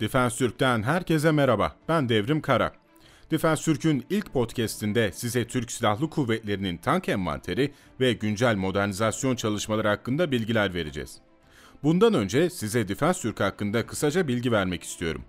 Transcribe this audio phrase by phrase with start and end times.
[0.00, 1.76] Defense Türk'ten herkese merhaba.
[1.88, 2.72] Ben Devrim Kara.
[3.30, 10.30] Defense Türk'ün ilk podcast'inde size Türk Silahlı Kuvvetleri'nin tank envanteri ve güncel modernizasyon çalışmaları hakkında
[10.30, 11.18] bilgiler vereceğiz.
[11.82, 15.22] Bundan önce size Defense Türk hakkında kısaca bilgi vermek istiyorum.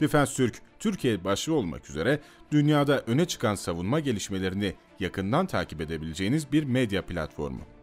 [0.00, 2.20] Defense Türk, Türkiye başta olmak üzere
[2.52, 7.73] dünyada öne çıkan savunma gelişmelerini yakından takip edebileceğiniz bir medya platformu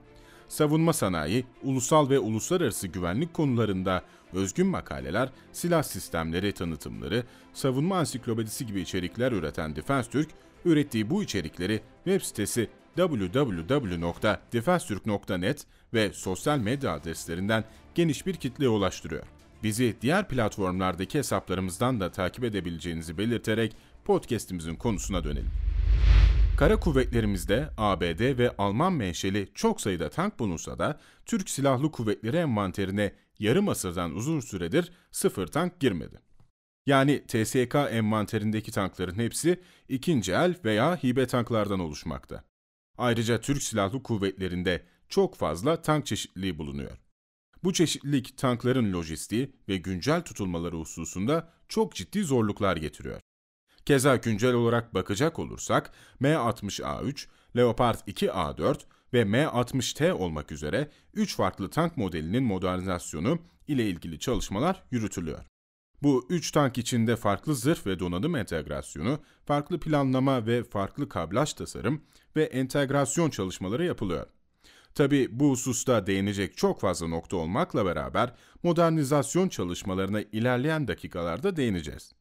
[0.51, 4.03] savunma sanayi, ulusal ve uluslararası güvenlik konularında
[4.33, 10.29] özgün makaleler, silah sistemleri tanıtımları, savunma ansiklopedisi gibi içerikler üreten Defense Türk,
[10.65, 17.63] ürettiği bu içerikleri web sitesi www.defensetürk.net ve sosyal medya adreslerinden
[17.95, 19.23] geniş bir kitleye ulaştırıyor.
[19.63, 25.51] Bizi diğer platformlardaki hesaplarımızdan da takip edebileceğinizi belirterek podcast'imizin konusuna dönelim.
[26.61, 33.13] Kara kuvvetlerimizde ABD ve Alman menşeli çok sayıda tank bulunsa da Türk Silahlı Kuvvetleri envanterine
[33.39, 36.19] yarım asırdan uzun süredir sıfır tank girmedi.
[36.85, 42.43] Yani TSK envanterindeki tankların hepsi ikinci el veya hibe tanklardan oluşmakta.
[42.97, 46.97] Ayrıca Türk Silahlı Kuvvetleri'nde çok fazla tank çeşitliliği bulunuyor.
[47.63, 53.21] Bu çeşitlilik tankların lojistiği ve güncel tutulmaları hususunda çok ciddi zorluklar getiriyor.
[53.85, 58.77] Keza güncel olarak bakacak olursak M60A3, Leopard 2A4
[59.13, 65.39] ve M60T olmak üzere 3 farklı tank modelinin modernizasyonu ile ilgili çalışmalar yürütülüyor.
[66.03, 72.01] Bu 3 tank içinde farklı zırh ve donanım entegrasyonu, farklı planlama ve farklı kablaj tasarım
[72.35, 74.27] ve entegrasyon çalışmaları yapılıyor.
[74.95, 78.33] Tabi bu hususta değinecek çok fazla nokta olmakla beraber
[78.63, 82.11] modernizasyon çalışmalarına ilerleyen dakikalarda değineceğiz.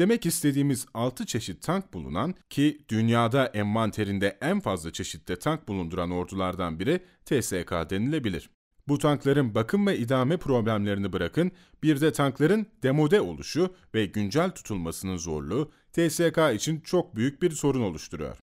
[0.00, 6.80] Demek istediğimiz 6 çeşit tank bulunan ki dünyada envanterinde en fazla çeşitte tank bulunduran ordulardan
[6.80, 8.50] biri TSK denilebilir.
[8.88, 15.16] Bu tankların bakım ve idame problemlerini bırakın, bir de tankların demode oluşu ve güncel tutulmasının
[15.16, 18.36] zorluğu TSK için çok büyük bir sorun oluşturuyor.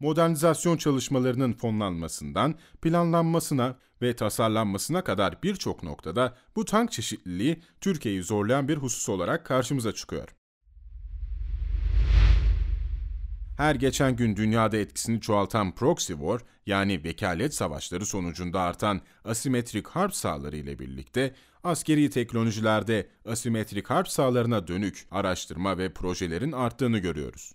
[0.00, 8.76] Modernizasyon çalışmalarının fonlanmasından planlanmasına ve tasarlanmasına kadar birçok noktada bu tank çeşitliliği Türkiye'yi zorlayan bir
[8.76, 10.28] husus olarak karşımıza çıkıyor.
[13.56, 20.14] Her geçen gün dünyada etkisini çoğaltan proxy war yani vekalet savaşları sonucunda artan asimetrik harp
[20.14, 21.34] sahaları ile birlikte
[21.64, 27.52] askeri teknolojilerde asimetrik harp sahalarına dönük araştırma ve projelerin arttığını görüyoruz.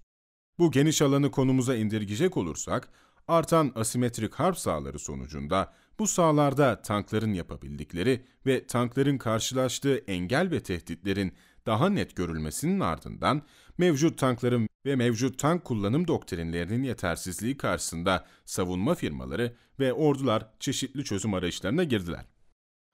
[0.59, 2.90] Bu geniş alanı konumuza indirgeyecek olursak,
[3.28, 11.34] artan asimetrik harp sahaları sonucunda bu sahalarda tankların yapabildikleri ve tankların karşılaştığı engel ve tehditlerin
[11.66, 13.41] daha net görülmesinin ardından
[13.78, 21.34] mevcut tankların ve mevcut tank kullanım doktrinlerinin yetersizliği karşısında savunma firmaları ve ordular çeşitli çözüm
[21.34, 22.25] arayışlarına girdiler.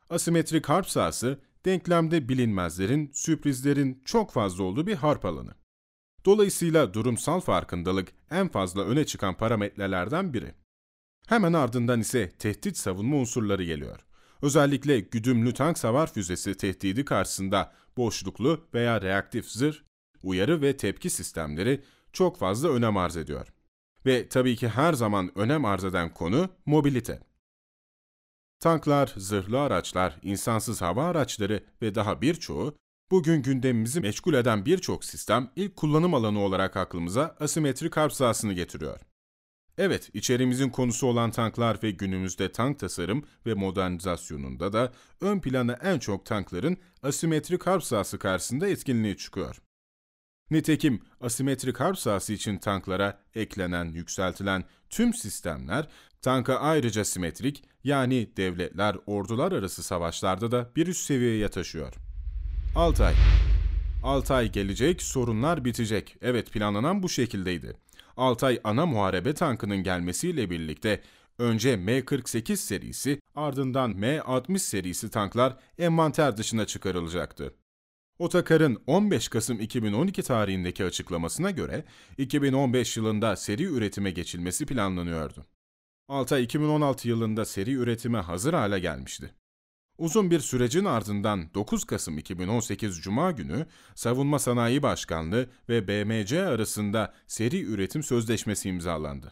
[0.09, 5.56] Asimetrik harp sahası, denklemde bilinmezlerin, sürprizlerin çok fazla olduğu bir harp alanı.
[6.26, 10.53] Dolayısıyla durumsal farkındalık en fazla öne çıkan parametrelerden biri.
[11.28, 14.00] Hemen ardından ise tehdit savunma unsurları geliyor.
[14.42, 19.87] Özellikle güdümlü tank savar füzesi tehdidi karşısında boşluklu veya reaktif zırh,
[20.23, 21.83] uyarı ve tepki sistemleri
[22.13, 23.47] çok fazla önem arz ediyor.
[24.05, 27.19] Ve tabii ki her zaman önem arz eden konu mobilite.
[28.59, 32.75] Tanklar, zırhlı araçlar, insansız hava araçları ve daha birçoğu
[33.11, 38.99] bugün gündemimizi meşgul eden birçok sistem ilk kullanım alanı olarak aklımıza asimetrik harp sahasını getiriyor.
[39.78, 44.91] Evet, içerimizin konusu olan tanklar ve günümüzde tank tasarım ve modernizasyonunda da
[45.22, 49.61] ön plana en çok tankların asimetrik harp sahası karşısında etkinliği çıkıyor.
[50.52, 55.88] Nitekim asimetrik harp sahası için tanklara eklenen, yükseltilen tüm sistemler
[56.22, 61.94] tanka ayrıca simetrik yani devletler, ordular arası savaşlarda da bir üst seviyeye taşıyor.
[62.75, 63.13] Altay
[64.03, 66.16] Altay gelecek, sorunlar bitecek.
[66.22, 67.74] Evet planlanan bu şekildeydi.
[68.18, 71.02] Altay ana muharebe tankının gelmesiyle birlikte
[71.38, 77.53] önce M48 serisi ardından M60 serisi tanklar envanter dışına çıkarılacaktı.
[78.19, 81.85] Otakar'ın 15 Kasım 2012 tarihindeki açıklamasına göre
[82.17, 85.46] 2015 yılında seri üretime geçilmesi planlanıyordu.
[86.08, 89.34] Altay 2016 yılında seri üretime hazır hale gelmişti.
[89.97, 93.66] Uzun bir sürecin ardından 9 Kasım 2018 Cuma günü
[93.96, 99.31] Savunma Sanayi Başkanlığı ve BMC arasında seri üretim sözleşmesi imzalandı.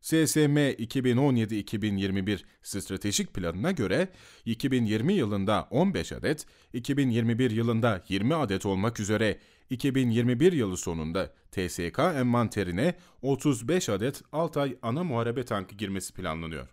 [0.00, 4.08] SSM 2017-2021 stratejik planına göre
[4.44, 9.38] 2020 yılında 15 adet, 2021 yılında 20 adet olmak üzere
[9.70, 16.68] 2021 yılı sonunda TSK envanterine 35 adet Altay ana muharebe tankı girmesi planlanıyor.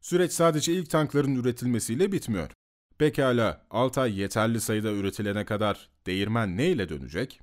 [0.00, 2.50] Süreç sadece ilk tankların üretilmesiyle bitmiyor.
[2.98, 7.40] Pekala Altay yeterli sayıda üretilene kadar değirmen ne ile dönecek?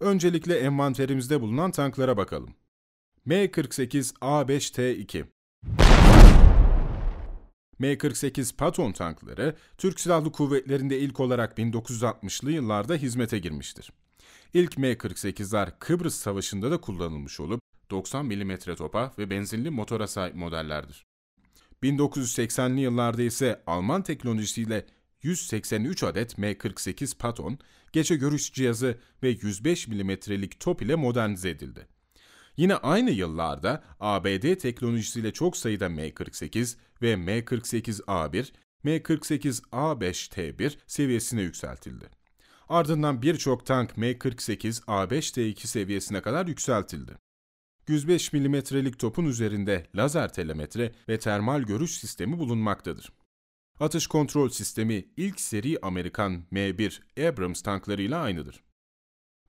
[0.00, 2.54] Öncelikle envanterimizde bulunan tanklara bakalım.
[3.28, 5.24] M48A5T2
[7.80, 13.92] M48 Patton tankları, Türk Silahlı Kuvvetleri'nde ilk olarak 1960'lı yıllarda hizmete girmiştir.
[14.54, 17.60] İlk M48'ler Kıbrıs Savaşı'nda da kullanılmış olup
[17.90, 21.06] 90 mm topa ve benzinli motora sahip modellerdir.
[21.82, 24.86] 1980'li yıllarda ise Alman teknolojisiyle
[25.22, 27.58] 183 adet M48 Patton,
[27.92, 31.97] gece görüş cihazı ve 105 mm'lik top ile modernize edildi.
[32.58, 38.52] Yine aynı yıllarda ABD teknolojisiyle çok sayıda M48 ve M48A1,
[38.84, 42.10] M48A5T1 seviyesine yükseltildi.
[42.68, 47.12] Ardından birçok tank M48A5T2 seviyesine kadar yükseltildi.
[47.88, 53.12] 105 mm'lik topun üzerinde lazer telemetre ve termal görüş sistemi bulunmaktadır.
[53.80, 58.67] Atış kontrol sistemi ilk seri Amerikan M1 Abrams tanklarıyla aynıdır.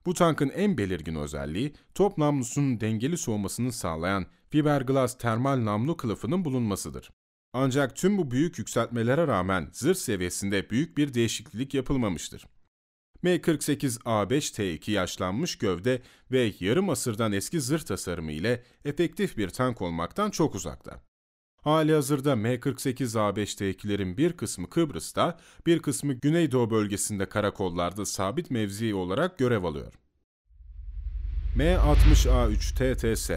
[0.06, 7.10] Bu tankın en belirgin özelliği, top namlusunun dengeli soğumasını sağlayan fiberglass termal namlu kılıfının bulunmasıdır.
[7.52, 12.46] Ancak tüm bu büyük yükseltmelere rağmen zırh seviyesinde büyük bir değişiklik yapılmamıştır.
[13.24, 20.54] M48A5T2 yaşlanmış gövde ve yarım asırdan eski zırh tasarımı ile efektif bir tank olmaktan çok
[20.54, 21.09] uzakta.
[21.62, 29.64] Hali hazırda M48A5T2'lerin bir kısmı Kıbrıs'ta, bir kısmı Güneydoğu bölgesinde karakollarda sabit mevzi olarak görev
[29.64, 29.92] alıyor.
[31.56, 33.30] M60A3 TTS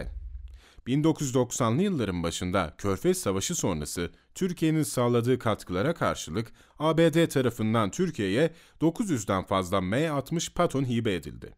[0.87, 9.77] 1990'lı yılların başında Körfez Savaşı sonrası Türkiye'nin sağladığı katkılara karşılık ABD tarafından Türkiye'ye 900'den fazla
[9.77, 11.55] M60 Patton hibe edildi.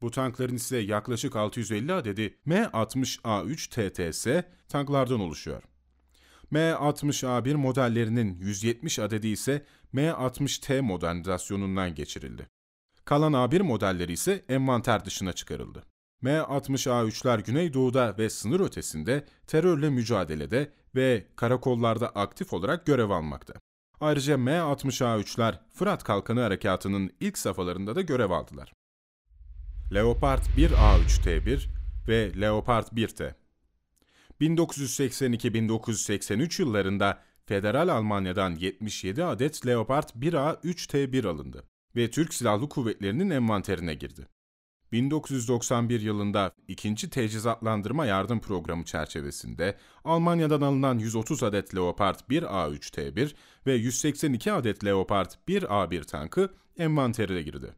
[0.00, 5.62] Bu tankların ise yaklaşık 650 adedi M60A3 TTS tanklardan oluşuyor.
[6.52, 9.64] M60A1 modellerinin 170 adedi ise
[9.94, 12.48] M60T modernizasyonundan geçirildi.
[13.04, 15.82] Kalan A1 modelleri ise envanter dışına çıkarıldı.
[16.22, 23.54] M60A3'ler Güneydoğu'da ve sınır ötesinde terörle mücadelede ve karakollarda aktif olarak görev almakta.
[24.00, 28.72] Ayrıca M60A3'ler Fırat Kalkanı Harekatı'nın ilk safhalarında da görev aldılar.
[29.94, 31.68] Leopard 1A3T1
[32.08, 33.34] ve Leopard 1T
[34.42, 41.64] 1982-1983 yıllarında Federal Almanya'dan 77 adet Leopard 1A3T1 alındı
[41.96, 44.28] ve Türk Silahlı Kuvvetleri'nin envanterine girdi.
[44.92, 53.34] 1991 yılında ikinci Teçhizatlandırma Yardım Programı çerçevesinde Almanya'dan alınan 130 adet Leopard 1A3T1
[53.66, 57.74] ve 182 adet Leopard 1A1 tankı envantere girdi.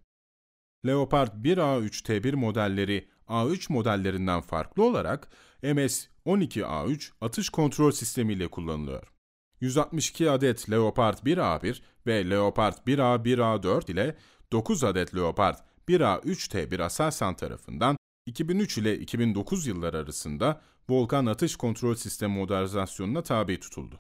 [0.87, 5.29] Leopard 1A3T1 modelleri A3 modellerinden farklı olarak
[5.62, 9.12] MS-12A3 atış kontrol sistemiyle kullanılıyor.
[9.61, 14.17] 162 adet Leopard 1A1 ve Leopard 1A1A4 ile
[14.53, 15.56] 9 adet Leopard
[15.88, 23.99] 1A3T1 Aselsan tarafından 2003 ile 2009 yılları arasında Volkan Atış Kontrol Sistemi modernizasyonuna tabi tutuldu.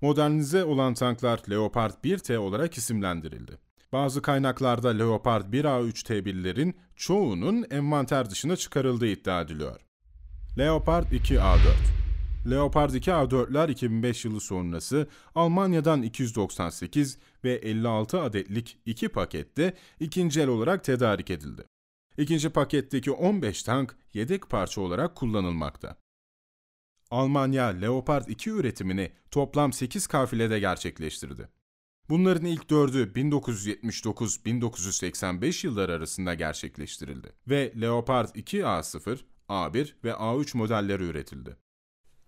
[0.00, 3.69] Modernize olan tanklar Leopard 1T olarak isimlendirildi.
[3.92, 9.80] Bazı kaynaklarda Leopard 1A3T1'lerin çoğunun envanter dışına çıkarıldığı iddia ediliyor.
[10.58, 12.00] Leopard 2A4
[12.50, 20.84] Leopard 2A4'ler 2005 yılı sonrası Almanya'dan 298 ve 56 adetlik iki pakette ikinci el olarak
[20.84, 21.64] tedarik edildi.
[22.18, 25.96] İkinci paketteki 15 tank yedek parça olarak kullanılmakta.
[27.10, 31.59] Almanya Leopard 2 üretimini toplam 8 kafilede gerçekleştirdi.
[32.10, 41.56] Bunların ilk dördü 1979-1985 yılları arasında gerçekleştirildi ve Leopard 2A0, A1 ve A3 modelleri üretildi.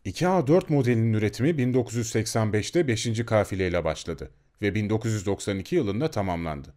[0.05, 3.27] 2A4 modelinin üretimi 1985'te 5.
[3.27, 4.31] kafileyle başladı
[4.63, 6.75] ve 1992 yılında tamamlandı.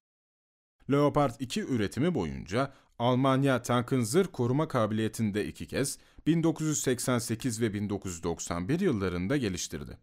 [0.91, 5.97] Leopard 2 üretimi boyunca Almanya tankın zırh koruma kabiliyetinde iki kez
[6.27, 9.97] 1988 ve 1991 yıllarında geliştirdi.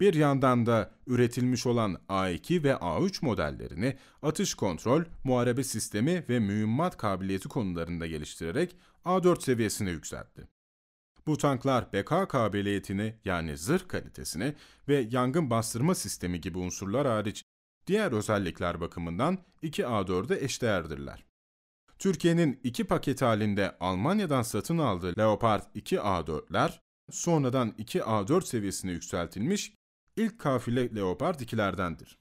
[0.00, 6.96] Bir yandan da üretilmiş olan A2 ve A3 modellerini atış kontrol, muharebe sistemi ve mühimmat
[6.96, 10.48] kabiliyeti konularında geliştirerek A4 seviyesine yükseltti.
[11.26, 14.54] Bu tanklar beka kabiliyetini yani zırh kalitesini
[14.88, 17.44] ve yangın bastırma sistemi gibi unsurlar hariç
[17.86, 21.24] diğer özellikler bakımından 2A4'e eşdeğerdirler.
[21.98, 26.70] Türkiye'nin iki paket halinde Almanya'dan satın aldığı Leopard 2A4'ler
[27.10, 29.75] sonradan 2A4 seviyesine yükseltilmiş
[30.16, 32.16] ilk kafile Leopard 2'lerdendir.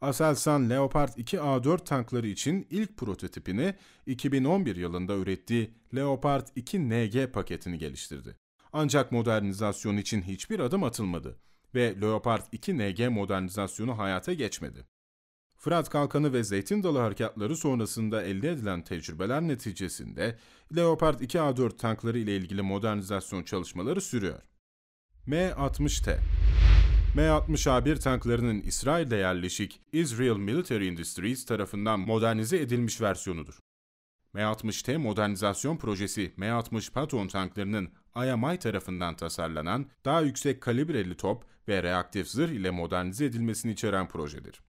[0.00, 3.74] Aselsan Leopard 2A4 tankları için ilk prototipini
[4.06, 8.36] 2011 yılında ürettiği Leopard 2 NG paketini geliştirdi.
[8.72, 11.38] Ancak modernizasyon için hiçbir adım atılmadı
[11.74, 14.86] ve Leopard 2 NG modernizasyonu hayata geçmedi.
[15.56, 20.38] Fırat Kalkanı ve Zeytin Dalı harekatları sonrasında elde edilen tecrübeler neticesinde
[20.76, 24.42] Leopard 2A4 tankları ile ilgili modernizasyon çalışmaları sürüyor.
[25.28, 26.18] M60T
[27.16, 33.58] M60A1 tanklarının İsrail'de yerleşik Israel Military Industries tarafından modernize edilmiş versiyonudur.
[34.34, 42.28] M60T modernizasyon projesi M60 Patton tanklarının IMI tarafından tasarlanan daha yüksek kalibreli top ve reaktif
[42.28, 44.60] zırh ile modernize edilmesini içeren projedir.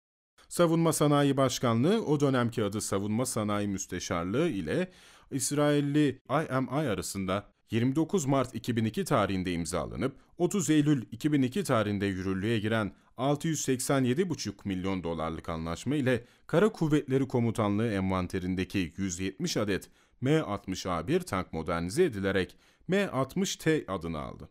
[0.49, 4.91] Savunma Sanayi Başkanlığı o dönemki adı Savunma Sanayi Müsteşarlığı ile
[5.31, 14.53] İsrailli IMI arasında 29 Mart 2002 tarihinde imzalanıp 30 Eylül 2002 tarihinde yürürlüğe giren 687,5
[14.65, 19.89] milyon dolarlık anlaşma ile Kara Kuvvetleri Komutanlığı envanterindeki 170 adet
[20.23, 22.55] M60A1 tank modernize edilerek
[22.89, 24.49] M60T adını aldı.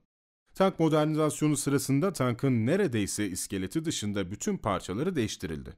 [0.54, 5.70] Tank modernizasyonu sırasında tankın neredeyse iskeleti dışında bütün parçaları değiştirildi.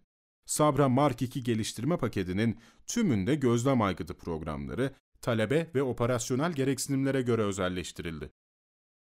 [0.46, 4.94] Sabra Mark II geliştirme paketinin tümünde gözlem aygıtı programları,
[5.24, 8.30] talebe ve operasyonel gereksinimlere göre özelleştirildi.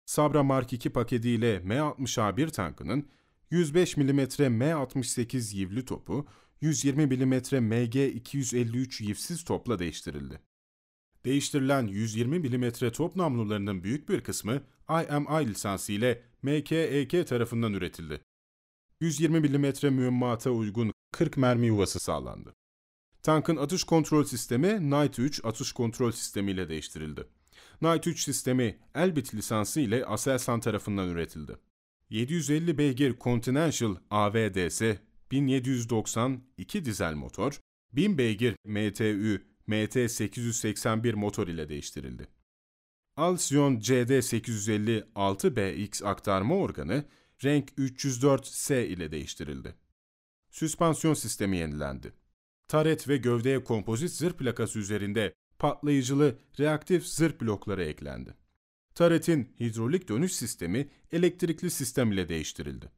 [0.06, 3.10] Sabra Mark II paketiyle M60A1 tankının
[3.52, 6.28] 105 mm M68 yivli topu,
[6.62, 10.42] 120 mm MG253 yivsiz topla değiştirildi.
[11.26, 18.22] Değiştirilen 120 mm top namlularının büyük bir kısmı IMI lisansı ile MKEK tarafından üretildi.
[19.02, 22.59] 120 mm mühemmata uygun 40 mermi yuvası sağlandı.
[23.24, 27.28] Tankın atış kontrol sistemi Night 3 atış kontrol sistemi ile değiştirildi.
[27.82, 31.58] Night 3 sistemi Elbit lisansı ile Aselsan tarafından üretildi.
[32.10, 34.82] 750 beygir Continental AVDS
[35.32, 37.60] 1790 2 dizel motor,
[37.94, 42.28] 1000 beygir MTU MT881 motor ile değiştirildi.
[43.18, 47.06] Alcyon CD850 6BX aktarma organı
[47.44, 49.76] renk 304S ile değiştirildi.
[50.50, 52.19] Süspansiyon sistemi yenilendi.
[52.70, 58.34] Taret ve gövdeye kompozit zırh plakası üzerinde patlayıcılı reaktif zırh blokları eklendi.
[58.96, 62.92] Taretin hidrolik dönüş sistemi elektrikli sistem ile değiştirildi.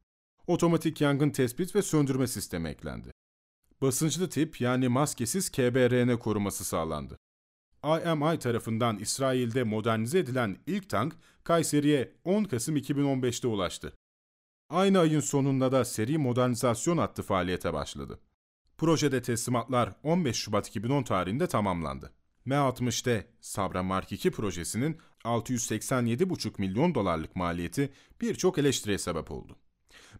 [0.46, 3.10] Otomatik yangın tespit ve söndürme sistemi eklendi.
[3.82, 7.18] Basınçlı tip yani maskesiz KBRN koruması sağlandı.
[7.84, 13.92] IMI tarafından İsrail'de modernize edilen ilk tank Kayseri'ye 10 Kasım 2015'te ulaştı.
[14.70, 18.20] Aynı ayın sonunda da seri modernizasyon hattı faaliyete başladı.
[18.82, 22.12] Projede teslimatlar 15 Şubat 2010 tarihinde tamamlandı.
[22.46, 29.56] M60'te Sabra Mark II projesinin 687,5 milyon dolarlık maliyeti birçok eleştiriye sebep oldu.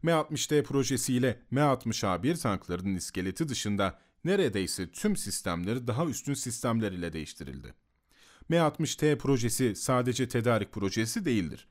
[0.04, 7.74] M60T projesiyle M60A1 tanklarının iskeleti dışında neredeyse tüm sistemleri daha üstün sistemler ile değiştirildi.
[8.50, 11.68] M60T projesi sadece tedarik projesi değildir.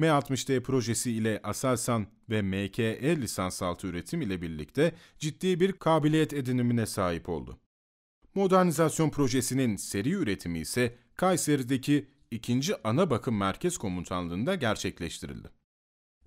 [0.00, 6.86] M60T projesi ile Aselsan ve MKE lisans altı üretim ile birlikte ciddi bir kabiliyet edinimine
[6.86, 7.58] sahip oldu.
[8.34, 12.60] Modernizasyon projesinin seri üretimi ise Kayseri'deki 2.
[12.84, 15.50] Ana Bakım Merkez Komutanlığı'nda gerçekleştirildi.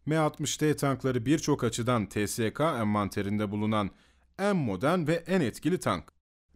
[0.08, 3.92] M60T tankları birçok açıdan TSK envanterinde bulunan
[4.40, 6.04] en modern ve en etkili tank.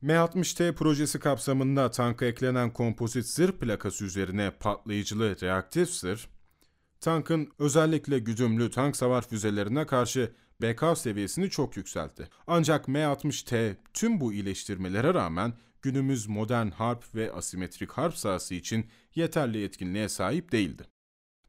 [0.03, 6.27] M60T projesi kapsamında tanka eklenen kompozit zırh plakası üzerine patlayıcılı reaktif zırh,
[7.01, 10.31] tankın özellikle güdümlü tank savar füzelerine karşı
[10.61, 12.29] BK seviyesini çok yükseltti.
[12.47, 19.63] Ancak M60T tüm bu iyileştirmelere rağmen günümüz modern harp ve asimetrik harp sahası için yeterli
[19.63, 20.83] etkinliğe sahip değildi.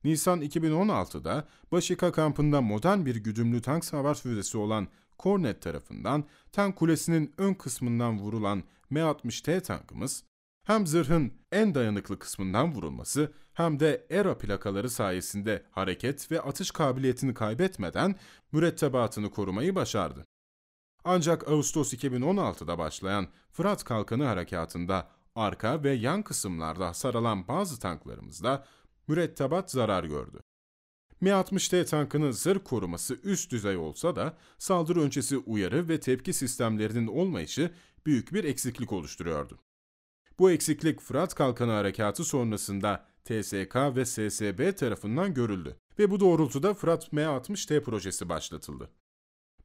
[0.04, 7.34] Nisan 2016'da Başika kampında modern bir güdümlü tank savar füzesi olan Kornet tarafından tank kulesinin
[7.38, 10.24] ön kısmından vurulan M60T tankımız,
[10.64, 17.34] hem zırhın en dayanıklı kısmından vurulması hem de ERA plakaları sayesinde hareket ve atış kabiliyetini
[17.34, 18.14] kaybetmeden
[18.52, 20.26] mürettebatını korumayı başardı.
[21.04, 27.14] Ancak Ağustos 2016'da başlayan Fırat Kalkanı harekatında arka ve yan kısımlarda hasar
[27.48, 28.66] bazı tanklarımızda
[29.08, 30.40] mürettebat zarar gördü.
[31.20, 37.70] Mi-60T tankının zırh koruması üst düzey olsa da saldırı öncesi uyarı ve tepki sistemlerinin olmayışı
[38.06, 39.58] büyük bir eksiklik oluşturuyordu.
[40.38, 47.12] Bu eksiklik Fırat Kalkanı Harekatı sonrasında TSK ve SSB tarafından görüldü ve bu doğrultuda Fırat
[47.12, 48.90] M60T projesi başlatıldı.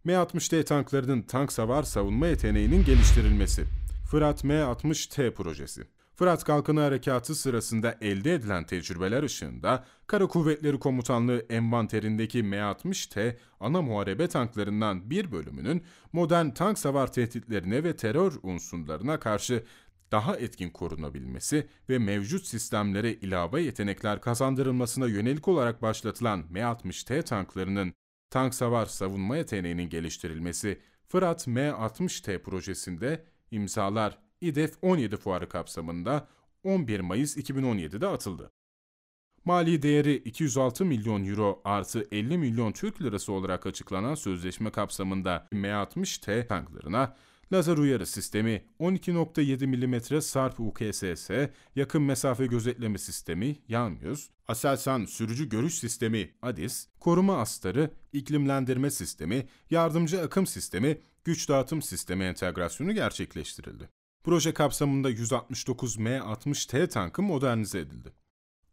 [0.05, 3.65] M60T tanklarının tank savar savunma yeteneğinin geliştirilmesi.
[4.11, 5.87] Fırat M60T projesi.
[6.17, 14.27] Fırat Kalkanı Harekatı sırasında elde edilen tecrübeler ışığında Kara Kuvvetleri Komutanlığı envanterindeki M60T ana muharebe
[14.27, 15.83] tanklarından bir bölümünün
[16.13, 19.63] modern tank savar tehditlerine ve terör unsurlarına karşı
[20.11, 27.93] daha etkin korunabilmesi ve mevcut sistemlere ilave yetenekler kazandırılmasına yönelik olarak başlatılan M60T tanklarının
[28.29, 36.27] tank savar savunma yeteneğinin geliştirilmesi Fırat M60T projesinde imzalar İDEF 17 fuarı kapsamında
[36.63, 38.51] 11 Mayıs 2017'de atıldı.
[39.45, 46.47] Mali değeri 206 milyon euro artı 50 milyon Türk lirası olarak açıklanan sözleşme kapsamında M60T
[46.47, 47.15] tanklarına
[47.53, 51.29] lazer uyarı sistemi, 12.7 mm SARP UKSS,
[51.75, 60.21] yakın mesafe gözetleme sistemi YAMYÜZ, Aselsan sürücü görüş sistemi ADIS, koruma astarı, iklimlendirme sistemi, yardımcı
[60.21, 63.89] akım sistemi, güç dağıtım sistemi entegrasyonu gerçekleştirildi.
[64.23, 68.13] Proje kapsamında 169 M60T tankı modernize edildi.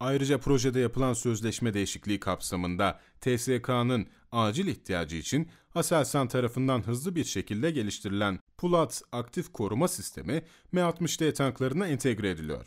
[0.00, 7.70] Ayrıca projede yapılan sözleşme değişikliği kapsamında TSK'nın acil ihtiyacı için Aselsan tarafından hızlı bir şekilde
[7.70, 10.42] geliştirilen Pulat aktif koruma sistemi
[10.74, 12.66] M60T tanklarına entegre ediliyor.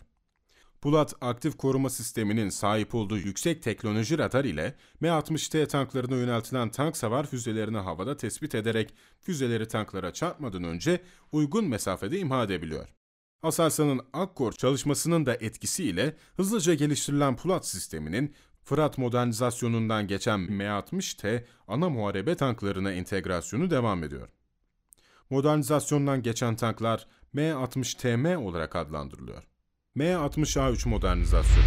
[0.81, 7.27] Pulat aktif koruma sisteminin sahip olduğu yüksek teknoloji radar ile M60T tanklarına yöneltilen tank savar
[7.27, 12.96] füzelerini havada tespit ederek füzeleri tanklara çarpmadan önce uygun mesafede imha edebiliyor.
[13.43, 22.35] Aselsan'ın Akkor çalışmasının da etkisiyle hızlıca geliştirilen Pulat sisteminin Fırat modernizasyonundan geçen M60T ana muharebe
[22.35, 24.29] tanklarına entegrasyonu devam ediyor.
[25.29, 29.43] Modernizasyondan geçen tanklar M60TM olarak adlandırılıyor.
[29.97, 31.65] M60A3 modernizasyon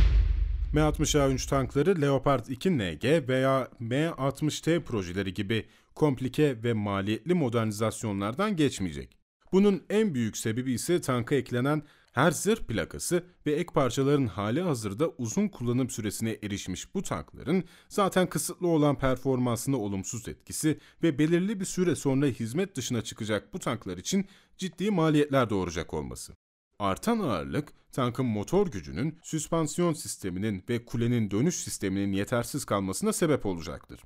[0.74, 9.19] M60A3 tankları Leopard 2 NG veya M60T projeleri gibi komplike ve maliyetli modernizasyonlardan geçmeyecek.
[9.52, 15.08] Bunun en büyük sebebi ise tanka eklenen her zırh plakası ve ek parçaların hali hazırda
[15.08, 21.64] uzun kullanım süresine erişmiş bu tankların zaten kısıtlı olan performansına olumsuz etkisi ve belirli bir
[21.64, 24.26] süre sonra hizmet dışına çıkacak bu tanklar için
[24.58, 26.32] ciddi maliyetler doğuracak olması.
[26.78, 34.00] Artan ağırlık, tankın motor gücünün, süspansiyon sisteminin ve kulenin dönüş sisteminin yetersiz kalmasına sebep olacaktır.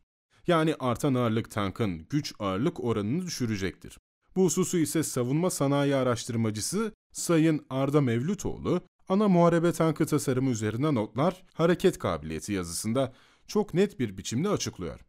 [0.46, 3.98] Yani artan ağırlık tankın güç ağırlık oranını düşürecektir.
[4.36, 11.42] Bu hususu ise savunma sanayi araştırmacısı Sayın Arda Mevlütoğlu, ana muharebe tankı tasarımı üzerine notlar,
[11.54, 13.12] hareket kabiliyeti yazısında
[13.46, 15.00] çok net bir biçimde açıklıyor.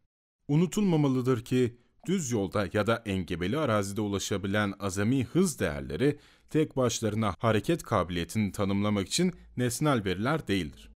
[0.47, 7.83] Unutulmamalıdır ki düz yolda ya da engebeli arazide ulaşabilen azami hız değerleri tek başlarına hareket
[7.83, 10.89] kabiliyetini tanımlamak için nesnel veriler değildir.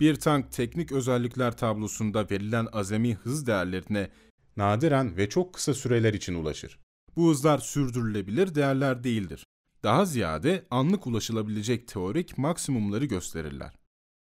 [0.00, 4.10] Bir tank teknik özellikler tablosunda verilen azami hız değerlerine
[4.56, 6.78] nadiren ve çok kısa süreler için ulaşır.
[7.18, 9.46] Bu hızlar sürdürülebilir değerler değildir.
[9.82, 13.74] Daha ziyade anlık ulaşılabilecek teorik maksimumları gösterirler.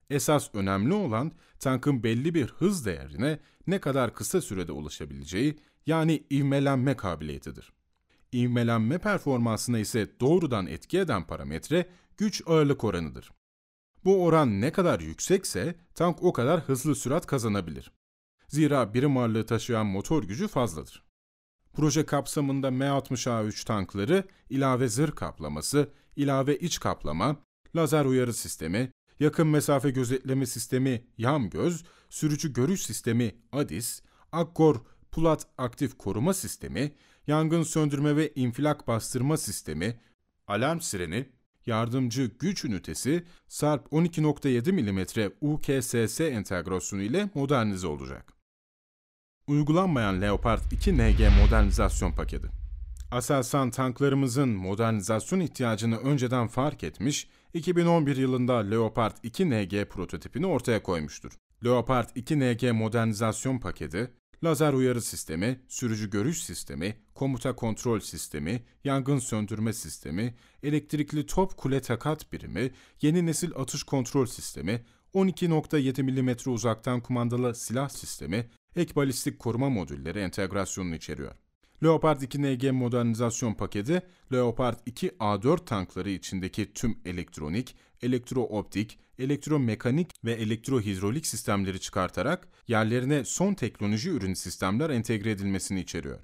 [0.09, 6.95] Esas önemli olan tankın belli bir hız değerine ne kadar kısa sürede ulaşabileceği yani ivmelenme
[6.95, 7.73] kabiliyetidir.
[8.31, 13.31] İvmelenme performansına ise doğrudan etki eden parametre güç ağırlık oranıdır.
[14.05, 17.91] Bu oran ne kadar yüksekse tank o kadar hızlı sürat kazanabilir.
[18.47, 21.12] Zira birim ağırlığı taşıyan motor gücü fazladır.
[21.73, 27.35] Proje kapsamında M60A3 tankları ilave zırh kaplaması, ilave iç kaplama,
[27.75, 34.75] lazer uyarı sistemi, yakın mesafe gözetleme sistemi YAMGÖZ, sürücü görüş sistemi ADIS, Akkor
[35.11, 36.91] Pulat aktif koruma sistemi,
[37.27, 39.99] yangın söndürme ve infilak bastırma sistemi,
[40.47, 41.29] alarm sireni,
[41.65, 48.42] yardımcı güç ünitesi SARP 12.7 mm UKSS entegrasyonu ile modernize olacak.
[49.47, 52.47] Uygulanmayan Leopard 2 NG modernizasyon paketi.
[53.11, 61.31] Aselsan tanklarımızın modernizasyon ihtiyacını önceden fark etmiş, 2011 yılında Leopard 2 NG prototipini ortaya koymuştur.
[61.65, 64.11] Leopard 2 NG modernizasyon paketi,
[64.43, 71.81] lazer uyarı sistemi, sürücü görüş sistemi, komuta kontrol sistemi, yangın söndürme sistemi, elektrikli top kule
[71.81, 79.39] takat birimi, yeni nesil atış kontrol sistemi, 12.7 mm uzaktan kumandalı silah sistemi, ek balistik
[79.39, 81.31] koruma modülleri entegrasyonunu içeriyor.
[81.83, 84.01] Leopard 2 NG modernizasyon paketi,
[84.33, 93.53] Leopard 2 A4 tankları içindeki tüm elektronik, elektrooptik, elektromekanik ve elektrohidrolik sistemleri çıkartarak yerlerine son
[93.53, 96.19] teknoloji ürün sistemler entegre edilmesini içeriyor.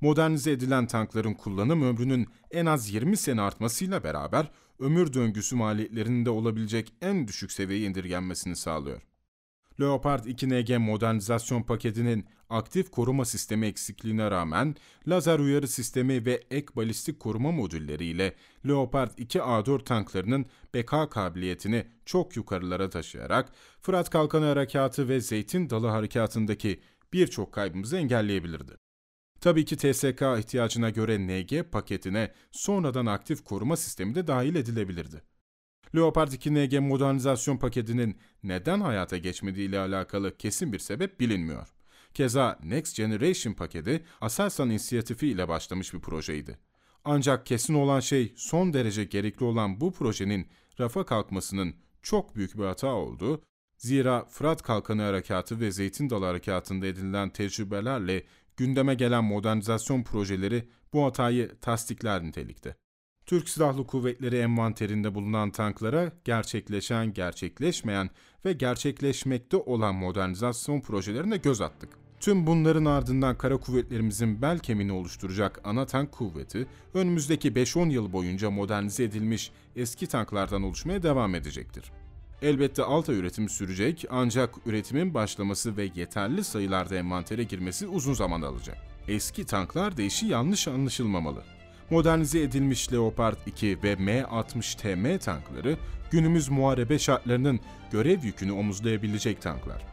[0.00, 6.30] Modernize edilen tankların kullanım ömrünün en az 20 sene artmasıyla beraber ömür döngüsü maliyetlerinin de
[6.30, 9.07] olabilecek en düşük seviyeye indirgenmesini sağlıyor.
[9.80, 14.76] Leopard 2NG modernizasyon paketinin aktif koruma sistemi eksikliğine rağmen
[15.08, 18.34] lazer uyarı sistemi ve ek balistik koruma modülleriyle
[18.66, 26.80] Leopard 2A4 tanklarının BK kabiliyetini çok yukarılara taşıyarak Fırat Kalkanı Harekatı ve Zeytin Dalı Harekatı'ndaki
[27.12, 28.76] birçok kaybımızı engelleyebilirdi.
[29.40, 35.22] Tabii ki TSK ihtiyacına göre NG paketine sonradan aktif koruma sistemi de dahil edilebilirdi.
[35.94, 41.68] Leopard 2 NG modernizasyon paketinin neden hayata geçmediği ile alakalı kesin bir sebep bilinmiyor.
[42.14, 46.58] Keza Next Generation paketi Aselsan inisiyatifi ile başlamış bir projeydi.
[47.04, 50.46] Ancak kesin olan şey son derece gerekli olan bu projenin
[50.80, 53.42] rafa kalkmasının çok büyük bir hata oldu.
[53.76, 58.24] Zira Fırat Kalkanı Harekatı ve Zeytin Dalı Harekatı'nda edinilen tecrübelerle
[58.56, 62.76] gündeme gelen modernizasyon projeleri bu hatayı tasdikler nitelikte.
[63.28, 68.10] Türk Silahlı Kuvvetleri envanterinde bulunan tanklara gerçekleşen, gerçekleşmeyen
[68.44, 71.90] ve gerçekleşmekte olan modernizasyon projelerine göz attık.
[72.20, 78.50] Tüm bunların ardından kara kuvvetlerimizin bel kemiğini oluşturacak ana tank kuvveti, önümüzdeki 5-10 yıl boyunca
[78.50, 81.92] modernize edilmiş eski tanklardan oluşmaya devam edecektir.
[82.42, 88.78] Elbette alta üretim sürecek ancak üretimin başlaması ve yeterli sayılarda envantere girmesi uzun zaman alacak.
[89.08, 91.57] Eski tanklar değişi yanlış anlaşılmamalı.
[91.90, 95.76] Modernize edilmiş Leopard 2 ve M60TM tankları
[96.10, 97.60] günümüz muharebe şartlarının
[97.92, 99.86] görev yükünü omuzlayabilecek tanklar.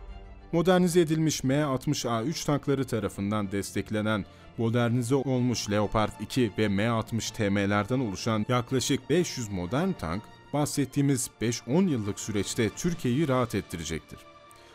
[0.51, 4.25] Modernize edilmiş M60A3 tankları tarafından desteklenen
[4.58, 12.69] modernize olmuş Leopard 2 ve M60TM'lerden oluşan yaklaşık 500 modern tank bahsettiğimiz 5-10 yıllık süreçte
[12.69, 14.19] Türkiye'yi rahat ettirecektir.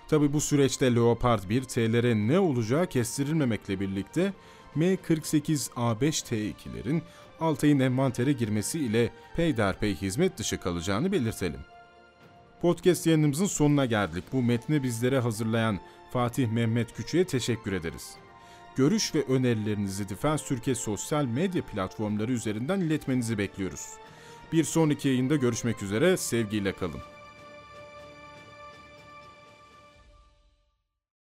[0.09, 4.33] Tabi bu süreçte Leopard 1 T'lere ne olacağı kestirilmemekle birlikte
[4.77, 7.03] M48A5T2'lerin
[7.41, 11.61] Altay'ın envantere girmesi ile peyderpey hizmet dışı kalacağını belirtelim.
[12.61, 14.25] Podcast yayınımızın sonuna geldik.
[14.33, 15.79] Bu metni bizlere hazırlayan
[16.13, 18.15] Fatih Mehmet Küçük'e teşekkür ederiz.
[18.77, 23.87] Görüş ve önerilerinizi Defense Türkiye sosyal medya platformları üzerinden iletmenizi bekliyoruz.
[24.53, 27.01] Bir sonraki yayında görüşmek üzere, sevgiyle kalın.